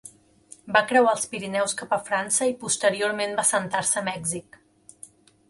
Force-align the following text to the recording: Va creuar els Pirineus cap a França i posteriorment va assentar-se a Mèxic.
Va 0.77 0.81
creuar 0.91 1.11
els 1.17 1.27
Pirineus 1.33 1.75
cap 1.81 1.93
a 1.97 1.99
França 2.07 2.49
i 2.53 2.57
posteriorment 2.65 3.37
va 3.41 3.45
assentar-se 3.49 4.03
a 4.03 4.05
Mèxic. 4.11 4.61